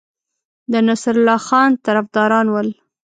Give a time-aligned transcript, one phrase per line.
[0.71, 2.69] د نصرالله خان طرفداران ول.